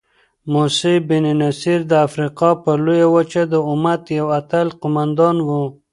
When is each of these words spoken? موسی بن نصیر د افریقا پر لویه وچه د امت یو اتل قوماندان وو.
موسی 0.51 0.95
بن 1.07 1.25
نصیر 1.41 1.79
د 1.91 1.93
افریقا 2.07 2.49
پر 2.63 2.77
لویه 2.85 3.07
وچه 3.15 3.43
د 3.51 3.55
امت 3.71 4.03
یو 4.19 4.27
اتل 4.39 4.67
قوماندان 4.81 5.35
وو. 5.47 5.63